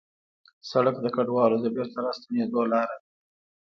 [0.69, 3.07] سړک د کډوالو د بېرته راستنېدو لاره ده.